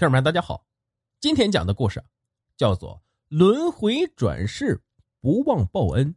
[0.00, 0.64] 听众们，大家好，
[1.20, 2.02] 今天讲的故事
[2.56, 2.94] 叫做
[3.28, 4.80] 《轮回转世，
[5.20, 6.08] 不忘报恩》。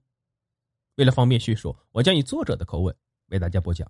[0.95, 2.95] 为了方便叙述，我将以作者的口吻
[3.27, 3.85] 为大家播讲。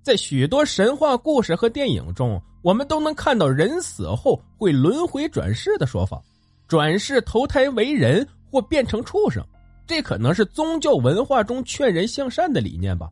[0.00, 6.22] 在许多神话故事和电影中，我们都能看到人死后会轮回转世的说法，
[6.68, 9.44] 转世投胎为人或变成畜生，
[9.88, 13.10] 这可能是宗教文化中劝人向善的理念吧。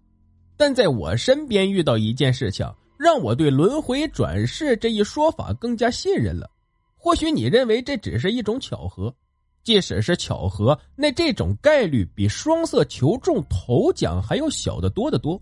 [0.57, 2.73] 但在我身边遇到一件事情。
[3.05, 6.51] 让我对轮回转世这一说法更加信任了。
[6.97, 9.15] 或许你认为这只是一种巧合，
[9.63, 15.39] 即使是巧合，那这种概率比双色球中头奖还要小得多得多。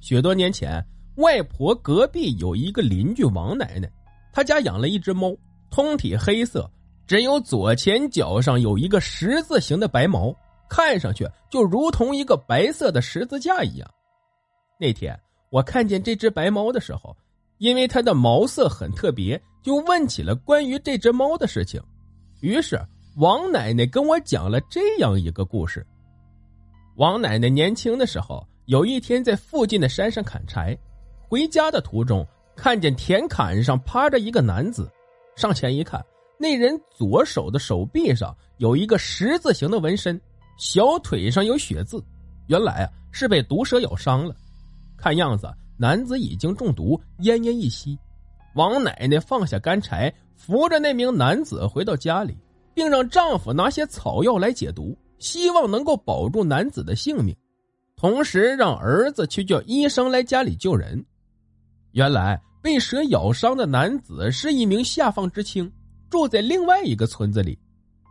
[0.00, 0.82] 许多年前，
[1.16, 3.92] 外婆隔壁有一个邻居王奶奶，
[4.32, 5.36] 她家养了一只猫，
[5.70, 6.66] 通体黑色，
[7.06, 10.34] 只有左前脚上有一个十字形的白毛，
[10.66, 13.86] 看上去就如同一个白色的十字架一样。
[14.80, 15.14] 那天。
[15.50, 17.16] 我看见这只白猫的时候，
[17.58, 21.82] 因为它的毛色很特别，就问起了关于这只猫的事情。
[22.40, 22.80] 于是
[23.16, 25.84] 王奶奶跟我讲了这样一个故事：
[26.96, 30.76] 王奶奶年轻的时候，有一天在附近的山上砍柴，
[31.28, 34.90] 回家的途中看见田坎上趴着一个男子，
[35.34, 36.04] 上前一看，
[36.38, 40.20] 那人左手的手臂上有一个十字形的纹身，
[40.58, 42.02] 小腿上有血渍，
[42.46, 44.34] 原来啊是被毒蛇咬伤了。
[44.98, 47.96] 看样子，男子已经中毒，奄奄一息。
[48.54, 52.36] 王奶奶放下干柴，扶着那名男子回到家里，
[52.74, 57.34] 并让丈夫拿些草药来解毒，希望能够保住男子的性命，
[57.96, 61.04] 同时让儿子去叫医生来家里救人。
[61.92, 65.70] 原来被蛇咬伤的男子是一名下放知青，
[66.10, 67.56] 住在另外一个村子里。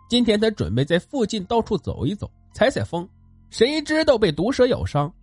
[0.10, 3.08] 今天他准备在附近到处走一走，采采风，
[3.50, 5.14] 谁知道被毒蛇咬伤。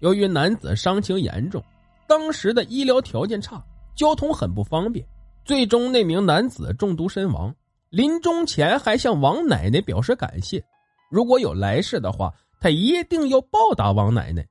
[0.00, 1.62] 由于男子伤情严重，
[2.06, 5.06] 当时的医疗条件差，交通很不方便，
[5.44, 7.54] 最终那名男子中毒身亡。
[7.90, 10.62] 临终前还向王奶奶表示感谢，
[11.10, 14.46] 如果有来世的话，他一定要报答王奶奶。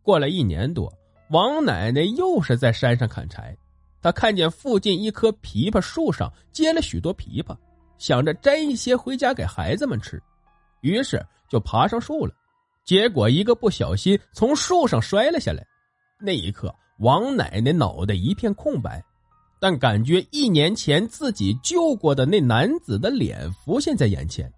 [0.00, 0.92] 过了一年多，
[1.30, 3.56] 王奶奶又是在山上砍柴，
[4.00, 7.56] 她看见附近一棵枇杷树上结了许多枇杷，
[7.98, 10.22] 想着摘一些回家给孩子们吃，
[10.82, 12.34] 于是就爬上树了。
[12.84, 15.66] 结果一个不小心从树上摔了下来，
[16.20, 19.02] 那一刻王奶奶脑袋一片空白，
[19.60, 24.52] 但感觉一年前自己救过的那男子的脸浮现在眼前。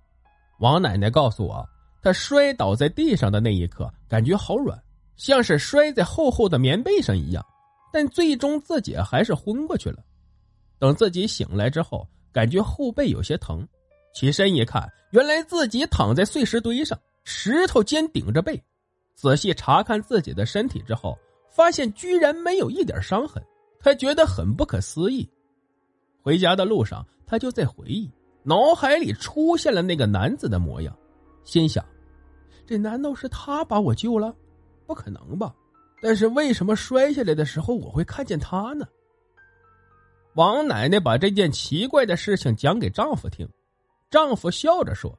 [0.59, 1.64] 王奶奶告诉我，
[2.03, 4.76] 她摔倒在地上的那一刻感觉好软，
[5.16, 7.44] 像是摔在厚厚的棉被上一样，
[7.93, 9.98] 但最终自己还是昏过去了。
[10.78, 13.66] 等自己醒来之后，感觉后背有些疼，
[14.14, 16.98] 起身一看，原来自己躺在碎石堆上。
[17.28, 18.62] 石头尖顶着背，
[19.16, 21.19] 仔细查看自己的身体之后，
[21.50, 23.42] 发现居然没有一点伤痕，
[23.81, 25.28] 他觉得很不可思议。
[26.22, 28.09] 回家的路上，他就在回忆，
[28.44, 30.97] 脑海里出现了那个男子的模样，
[31.42, 31.84] 心想：
[32.64, 34.32] 这难道是他把我救了？
[34.87, 35.53] 不可能吧？
[36.00, 38.87] 但是为什么摔下来的时候我会看见他呢？
[40.34, 43.48] 王奶奶把这件奇怪的事情讲给丈夫听，
[44.10, 45.19] 丈夫笑着说：“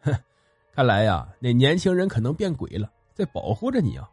[0.00, 0.14] 哼。”
[0.78, 4.08] 看来呀，那年轻人可能变鬼了，在保护着你啊！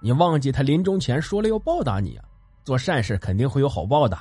[0.00, 2.24] 你忘记他临终前说了要报答你啊，
[2.62, 4.16] 做善事肯定会有好报的。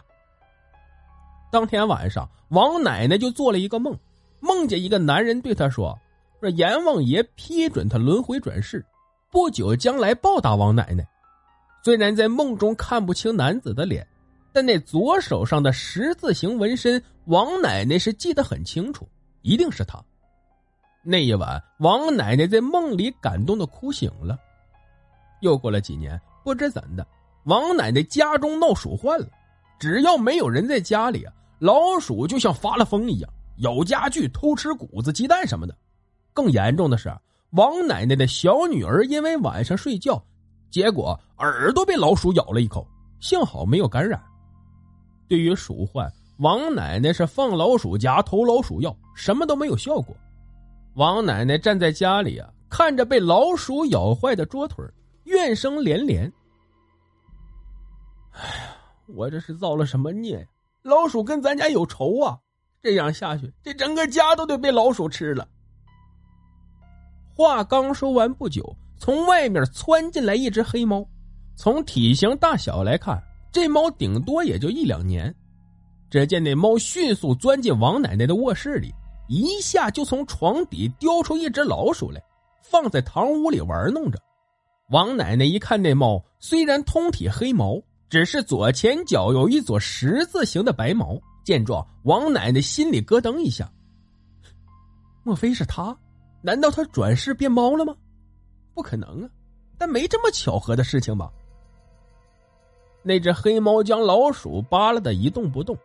[1.52, 3.96] 当天晚上，王奶奶就做了一个梦，
[4.40, 5.96] 梦见一个男人对她说
[6.42, 8.84] ：“说阎王爷批准他轮回转世，
[9.30, 11.08] 不久将来报答王奶奶。”
[11.86, 14.04] 虽然在梦中看不清男子的脸，
[14.52, 19.08] 但那左手上的十字形纹身，王奶奶是记得很清楚，
[19.44, 20.04] 一定是他。
[21.06, 24.40] 那一晚，王奶奶在梦里感动的哭醒了。
[25.42, 27.06] 又过了几年，不知怎的，
[27.44, 29.28] 王奶奶家中闹鼠患了。
[29.78, 35.76] 只要没有人在家里啊，老鼠就像发了疯一样，咬家具、偷吃谷子、鸡蛋什么的。
[36.34, 37.14] 更严重的是，
[37.50, 40.24] 王奶奶的小女儿因为晚上睡觉，
[40.72, 42.88] 结果耳朵被老鼠咬了一口，
[43.20, 44.24] 幸好没有感染。
[45.28, 50.16] 对于鼠患，王奶奶是放老鼠夹、投老鼠药，什么都没有效果。
[50.96, 54.86] 王奶奶站在家里啊，看着被老鼠咬坏的桌腿，
[55.24, 56.32] 怨声连连。
[58.32, 58.76] 哎呀，
[59.08, 60.46] 我这是造了什么孽呀？
[60.84, 62.38] 老鼠跟咱家有仇啊！
[62.82, 65.48] 这样下去，这整个家都得被老鼠吃了。
[67.34, 71.04] 话刚说完不久，从外面窜进来一只黑猫。
[71.56, 75.34] 从体型大小来看，这猫顶多也就一两年。
[76.10, 78.94] 只见那猫迅速钻进王奶奶的卧室里。
[79.28, 82.22] 一下就从床底叼出一只老鼠来，
[82.62, 84.20] 放在堂屋里玩弄着。
[84.90, 91.20] 王奶奶一看那猫，虽然通体黑毛，只是左前脚有一撮十字形的白毛。
[91.44, 93.70] 见状，王奶奶心里咯噔一下。
[95.24, 95.98] 莫非是他？
[96.42, 97.96] 难道他转世变猫了吗？
[98.74, 99.30] 不可能啊！
[99.78, 101.32] 但没这么巧合的事情吧？
[103.02, 105.78] 那只黑猫将老鼠扒拉的一动不动，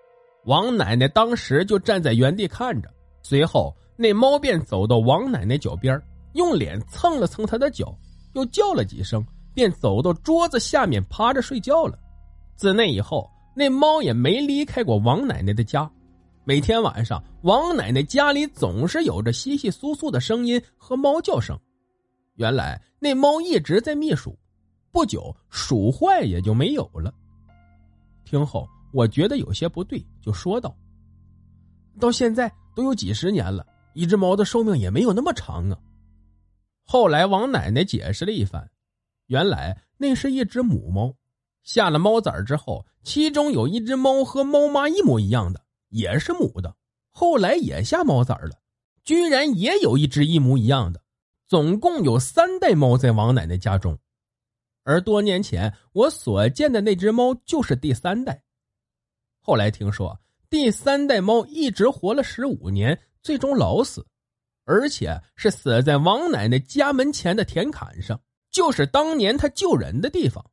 [0.45, 2.89] 王奶奶当时就站在原地看着。
[3.23, 6.01] 随后，那猫便走到王奶奶脚边，
[6.35, 7.97] 用脸蹭了蹭她的脚。
[8.35, 9.25] 又叫了几声，
[9.55, 11.99] 便走到桌子下面趴着睡觉了。
[12.55, 15.91] 自那以后，那猫也没离开过王奶奶的家。
[16.45, 21.59] 每天晚上，王奶奶家里总是有着稀稀疏疏的声音和猫叫声。
[22.37, 24.39] 原来那猫一直在觅鼠，
[24.93, 27.13] 不久鼠坏也就没有了。
[28.25, 30.77] 听后，我觉得有些不对，就说道
[31.99, 35.79] ：“到现在都有几十年了，一只猫的寿命也没有那么长啊。”
[36.85, 38.71] 后来，王奶奶解释了一番，
[39.27, 41.15] 原来那是一只母猫，
[41.63, 46.75] 下了猫崽之后，其中有一只猫和猫妈一模一样的，也是母的，
[47.11, 48.59] 后来也下猫崽了，
[49.05, 51.03] 居然也有一只一模一样的，
[51.47, 53.99] 总共有三代猫在王奶奶家中，
[54.85, 58.43] 而多年前我所见的那只猫就是第三代。
[59.41, 60.19] 后来听说，
[60.51, 64.07] 第三代猫一直活了十五年，最终老死。
[64.65, 70.45] 而且是死在王奶奶家门前的田坎上，就是当年他救人的地方。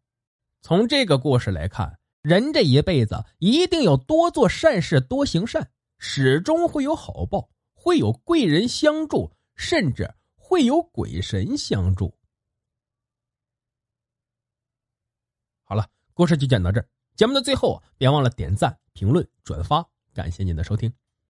[0.62, 12.18] 从这个故事来看，人这一辈子一定要多做善事，多行善，始终会有好报，会有贵人相助，甚至会有鬼神相助。
[15.66, 16.82] 好了，故事就讲到这。
[17.16, 20.92] 节目的最后，别忘了点赞、评论、转发，感谢您的收听。